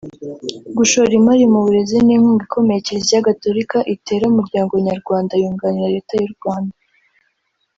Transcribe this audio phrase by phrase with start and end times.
[0.77, 6.31] Gushora imari mu burezi ni inkunga ikomeye Kiliziya Gatolika itera umuryango nyarwanda yunganira Leta y’u
[6.35, 6.75] Rwanda